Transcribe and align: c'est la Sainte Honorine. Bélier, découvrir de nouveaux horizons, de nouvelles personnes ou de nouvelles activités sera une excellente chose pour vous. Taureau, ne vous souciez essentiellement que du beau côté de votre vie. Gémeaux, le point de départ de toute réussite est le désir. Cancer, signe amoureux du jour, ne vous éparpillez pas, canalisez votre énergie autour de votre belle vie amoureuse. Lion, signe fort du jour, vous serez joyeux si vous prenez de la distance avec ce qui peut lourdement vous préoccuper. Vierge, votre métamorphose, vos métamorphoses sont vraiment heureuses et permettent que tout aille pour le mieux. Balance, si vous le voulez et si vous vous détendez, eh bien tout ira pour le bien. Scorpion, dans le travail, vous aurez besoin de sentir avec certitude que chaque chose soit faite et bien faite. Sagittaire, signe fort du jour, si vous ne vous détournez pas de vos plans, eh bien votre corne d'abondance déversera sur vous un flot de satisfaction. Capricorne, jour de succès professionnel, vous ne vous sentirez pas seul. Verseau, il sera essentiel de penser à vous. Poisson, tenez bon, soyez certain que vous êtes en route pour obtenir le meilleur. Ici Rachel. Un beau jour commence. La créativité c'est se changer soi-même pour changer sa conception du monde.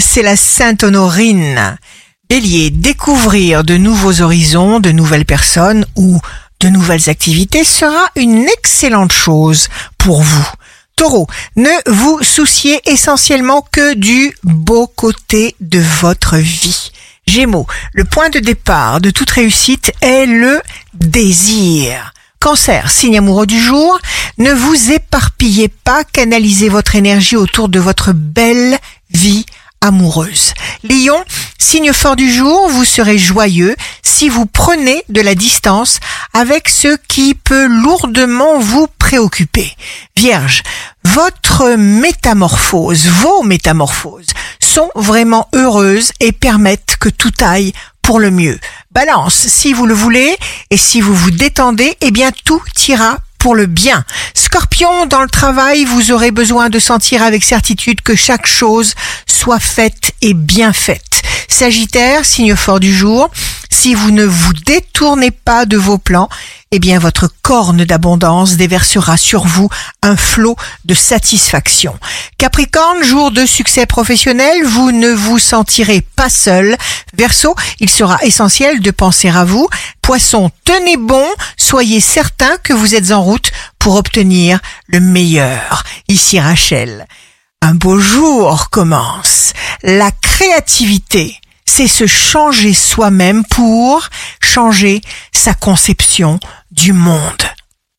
c'est 0.00 0.22
la 0.22 0.36
Sainte 0.36 0.84
Honorine. 0.84 1.78
Bélier, 2.28 2.70
découvrir 2.70 3.64
de 3.64 3.76
nouveaux 3.76 4.20
horizons, 4.20 4.80
de 4.80 4.90
nouvelles 4.90 5.24
personnes 5.24 5.84
ou 5.96 6.20
de 6.60 6.68
nouvelles 6.68 7.10
activités 7.10 7.64
sera 7.64 8.10
une 8.16 8.46
excellente 8.48 9.12
chose 9.12 9.68
pour 9.98 10.22
vous. 10.22 10.48
Taureau, 10.94 11.26
ne 11.56 11.70
vous 11.90 12.22
souciez 12.22 12.80
essentiellement 12.86 13.66
que 13.72 13.94
du 13.94 14.32
beau 14.44 14.86
côté 14.86 15.56
de 15.60 15.80
votre 16.00 16.36
vie. 16.36 16.90
Gémeaux, 17.26 17.66
le 17.92 18.04
point 18.04 18.30
de 18.30 18.38
départ 18.38 19.00
de 19.00 19.10
toute 19.10 19.30
réussite 19.30 19.92
est 20.00 20.26
le 20.26 20.60
désir. 20.94 22.12
Cancer, 22.40 22.90
signe 22.90 23.18
amoureux 23.18 23.46
du 23.46 23.60
jour, 23.60 23.98
ne 24.38 24.52
vous 24.52 24.92
éparpillez 24.92 25.68
pas, 25.68 26.04
canalisez 26.04 26.68
votre 26.68 26.94
énergie 26.94 27.36
autour 27.36 27.68
de 27.68 27.80
votre 27.80 28.12
belle 28.12 28.78
vie 29.10 29.46
amoureuse. 29.80 30.54
Lion, 30.82 31.22
signe 31.58 31.92
fort 31.92 32.16
du 32.16 32.32
jour, 32.32 32.68
vous 32.68 32.84
serez 32.84 33.18
joyeux 33.18 33.76
si 34.02 34.28
vous 34.28 34.46
prenez 34.46 35.02
de 35.08 35.20
la 35.20 35.34
distance 35.34 36.00
avec 36.32 36.68
ce 36.68 36.96
qui 37.08 37.34
peut 37.34 37.66
lourdement 37.66 38.58
vous 38.58 38.88
préoccuper. 38.98 39.70
Vierge, 40.16 40.62
votre 41.04 41.76
métamorphose, 41.76 43.06
vos 43.06 43.42
métamorphoses 43.42 44.32
sont 44.60 44.90
vraiment 44.94 45.48
heureuses 45.54 46.12
et 46.20 46.32
permettent 46.32 46.96
que 47.00 47.08
tout 47.08 47.32
aille 47.40 47.72
pour 48.02 48.20
le 48.20 48.30
mieux. 48.30 48.58
Balance, 48.92 49.34
si 49.34 49.72
vous 49.72 49.86
le 49.86 49.94
voulez 49.94 50.36
et 50.70 50.76
si 50.76 51.00
vous 51.00 51.14
vous 51.14 51.30
détendez, 51.30 51.96
eh 52.00 52.10
bien 52.10 52.30
tout 52.44 52.62
ira 52.88 53.18
pour 53.46 53.54
le 53.54 53.66
bien. 53.66 54.04
Scorpion, 54.34 55.06
dans 55.06 55.22
le 55.22 55.28
travail, 55.28 55.84
vous 55.84 56.10
aurez 56.10 56.32
besoin 56.32 56.68
de 56.68 56.80
sentir 56.80 57.22
avec 57.22 57.44
certitude 57.44 58.00
que 58.00 58.16
chaque 58.16 58.48
chose 58.48 58.94
soit 59.24 59.60
faite 59.60 60.10
et 60.20 60.34
bien 60.34 60.72
faite. 60.72 61.22
Sagittaire, 61.46 62.24
signe 62.24 62.56
fort 62.56 62.80
du 62.80 62.92
jour, 62.92 63.30
si 63.70 63.94
vous 63.94 64.10
ne 64.10 64.24
vous 64.24 64.52
détournez 64.52 65.30
pas 65.30 65.64
de 65.64 65.76
vos 65.76 65.96
plans, 65.96 66.28
eh 66.72 66.80
bien 66.80 66.98
votre 66.98 67.28
corne 67.42 67.84
d'abondance 67.84 68.56
déversera 68.56 69.16
sur 69.16 69.46
vous 69.46 69.68
un 70.02 70.16
flot 70.16 70.56
de 70.84 70.94
satisfaction. 70.94 71.96
Capricorne, 72.38 73.04
jour 73.04 73.30
de 73.30 73.46
succès 73.46 73.86
professionnel, 73.86 74.64
vous 74.64 74.90
ne 74.90 75.10
vous 75.10 75.38
sentirez 75.38 76.02
pas 76.16 76.28
seul. 76.28 76.76
Verseau, 77.14 77.54
il 77.78 77.88
sera 77.88 78.18
essentiel 78.22 78.80
de 78.80 78.90
penser 78.90 79.28
à 79.28 79.44
vous. 79.44 79.68
Poisson, 80.02 80.50
tenez 80.64 80.96
bon, 80.96 81.26
soyez 81.66 81.98
certain 82.00 82.58
que 82.58 82.72
vous 82.72 82.94
êtes 82.94 83.10
en 83.10 83.22
route 83.22 83.50
pour 83.80 83.96
obtenir 83.96 84.60
le 84.86 85.00
meilleur. 85.00 85.82
Ici 86.06 86.38
Rachel. 86.38 87.06
Un 87.60 87.74
beau 87.74 87.98
jour 87.98 88.70
commence. 88.70 89.52
La 89.82 90.12
créativité 90.12 91.40
c'est 91.64 91.88
se 91.88 92.06
changer 92.06 92.72
soi-même 92.72 93.44
pour 93.44 94.08
changer 94.40 95.00
sa 95.32 95.54
conception 95.54 96.38
du 96.70 96.92
monde. 96.92 97.42